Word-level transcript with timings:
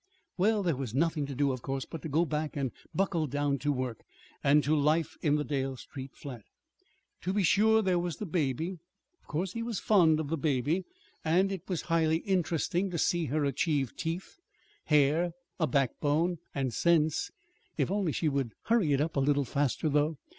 Well, 0.35 0.63
there 0.63 0.75
was 0.75 0.95
nothing 0.95 1.27
to 1.27 1.35
do, 1.35 1.51
of 1.51 1.61
course, 1.61 1.85
but 1.85 2.01
to 2.01 2.09
go 2.09 2.25
back 2.25 2.57
and 2.57 2.71
buckle 2.91 3.27
down 3.27 3.59
to 3.59 3.71
work 3.71 4.01
and 4.43 4.63
to 4.63 4.75
life 4.75 5.15
in 5.21 5.35
the 5.35 5.43
Dale 5.43 5.77
Street 5.77 6.15
flat. 6.15 6.41
To 7.21 7.31
be 7.31 7.43
sure, 7.43 7.83
there 7.83 7.99
was 7.99 8.17
the 8.17 8.25
baby. 8.25 8.79
Of 9.21 9.27
course 9.27 9.53
he 9.53 9.61
was 9.61 9.77
fond 9.79 10.19
of 10.19 10.29
the 10.29 10.39
baby; 10.39 10.85
and 11.23 11.51
it 11.51 11.61
was 11.69 11.81
highly 11.83 12.17
interesting 12.17 12.89
to 12.89 12.97
see 12.97 13.25
her 13.25 13.45
achieve 13.45 13.95
teeth, 13.95 14.39
hair, 14.85 15.33
a 15.59 15.67
backbone, 15.67 16.39
and 16.55 16.73
sense 16.73 17.29
if 17.77 17.91
only 17.91 18.11
she 18.11 18.27
would 18.27 18.53
hurry 18.63 18.95
up 18.95 19.15
a 19.15 19.19
little 19.19 19.45
faster, 19.45 19.87
though. 19.87 20.17